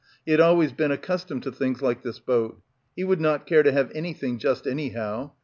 He 0.25 0.31
had 0.31 0.39
always 0.41 0.73
been 0.73 0.89
accustomed 0.89 1.43
to 1.43 1.51
things 1.51 1.79
like 1.83 2.01
this 2.01 2.17
boat. 2.17 2.59
He 2.95 3.03
would 3.03 3.21
not 3.21 3.45
care 3.45 3.61
to 3.61 3.71
have 3.71 3.91
anything 3.93 4.39
just 4.39 4.65
anyhow. 4.65 5.33